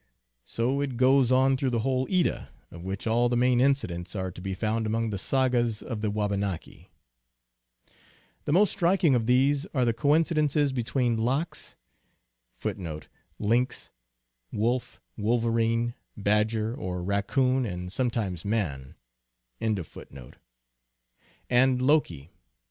[0.45, 4.31] So it goes on through the whole Edda, of which all the main incidents are
[4.31, 6.89] to be found among the sagas of the Wabanaki.
[8.45, 8.85] The most INTRODUCTION.
[9.11, 11.75] 1 striking of these are the coincidences between Lox
[13.37, 13.91] (lynx,
[14.51, 18.95] wolf, wolverine, badger, or raccoon, and some times man)
[19.59, 19.83] and
[21.79, 22.31] Loki.